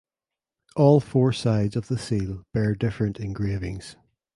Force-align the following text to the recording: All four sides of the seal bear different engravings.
All 0.75 0.99
four 0.99 1.31
sides 1.31 1.75
of 1.75 1.87
the 1.87 1.99
seal 1.99 2.43
bear 2.55 2.73
different 2.73 3.19
engravings. 3.19 3.97